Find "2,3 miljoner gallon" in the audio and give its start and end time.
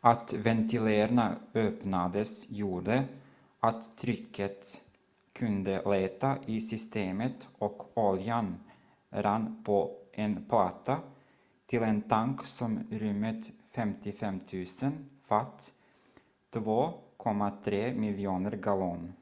16.50-19.12